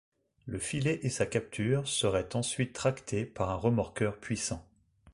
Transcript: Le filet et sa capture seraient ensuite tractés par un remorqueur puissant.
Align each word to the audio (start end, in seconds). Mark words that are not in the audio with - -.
Le 0.47 0.57
filet 0.57 0.97
et 1.03 1.11
sa 1.11 1.27
capture 1.27 1.87
seraient 1.87 2.35
ensuite 2.35 2.73
tractés 2.73 3.23
par 3.23 3.51
un 3.51 3.55
remorqueur 3.55 4.17
puissant. 4.19 4.67